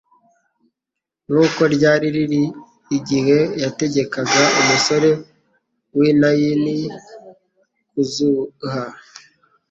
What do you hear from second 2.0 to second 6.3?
riri igihe yategekaga umusore w'i